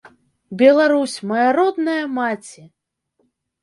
Беларусь, 0.61 1.17
мая 1.33 1.51
родная 1.61 2.01
маці! 2.19 2.61